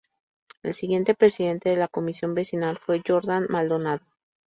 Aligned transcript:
El 0.63 0.73
siguiente 0.73 1.13
presidente 1.13 1.69
de 1.69 1.75
la 1.75 1.87
Comisión 1.87 2.33
Vecinal 2.33 2.79
fue 2.79 3.03
Jordán 3.07 3.45
Maldonado. 3.49 4.03